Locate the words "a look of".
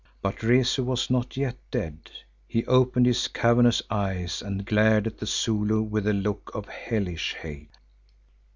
6.07-6.65